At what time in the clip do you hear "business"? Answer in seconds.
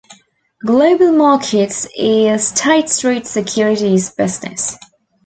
4.09-4.75